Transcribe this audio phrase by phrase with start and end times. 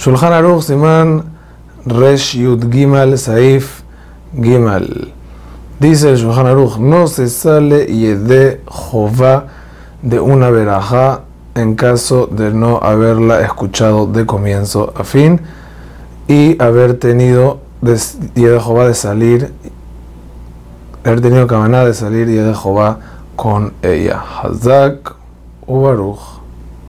[0.00, 1.24] Shulchan Aruch Siman
[1.84, 3.82] Resh Yud Gimal Saif
[4.34, 5.12] Gimal.
[5.78, 9.48] Dice el Shulchan Aruch, no se sale de Jová
[10.00, 11.24] de una veraja
[11.54, 15.42] en caso de no haberla escuchado de comienzo a fin
[16.26, 17.98] y haber tenido de
[18.36, 19.52] Jehová de salir,
[21.04, 23.00] haber tenido cabana de salir y de Jehová
[23.36, 24.24] con ella.
[24.42, 25.14] Hazak
[25.66, 26.40] Ubaruch.